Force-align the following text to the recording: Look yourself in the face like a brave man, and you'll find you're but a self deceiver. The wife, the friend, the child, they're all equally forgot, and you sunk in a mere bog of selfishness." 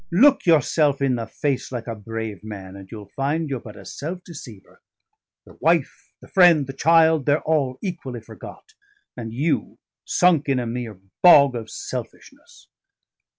Look 0.11 0.47
yourself 0.47 0.99
in 0.99 1.13
the 1.13 1.27
face 1.27 1.71
like 1.71 1.85
a 1.85 1.93
brave 1.93 2.43
man, 2.43 2.75
and 2.75 2.89
you'll 2.89 3.11
find 3.15 3.47
you're 3.47 3.59
but 3.59 3.75
a 3.77 3.85
self 3.85 4.23
deceiver. 4.23 4.81
The 5.45 5.53
wife, 5.61 6.15
the 6.21 6.27
friend, 6.27 6.65
the 6.65 6.73
child, 6.73 7.27
they're 7.27 7.43
all 7.43 7.77
equally 7.83 8.21
forgot, 8.21 8.73
and 9.15 9.31
you 9.31 9.77
sunk 10.03 10.49
in 10.49 10.57
a 10.57 10.65
mere 10.65 10.99
bog 11.21 11.53
of 11.53 11.69
selfishness." 11.69 12.67